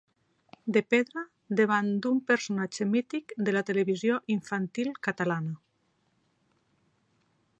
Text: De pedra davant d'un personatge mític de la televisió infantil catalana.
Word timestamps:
De 0.77 0.81
pedra 0.93 1.23
davant 1.59 1.91
d'un 2.05 2.21
personatge 2.31 2.87
mític 2.95 3.35
de 3.49 3.55
la 3.57 3.63
televisió 3.69 4.17
infantil 4.39 4.91
catalana. 5.09 5.55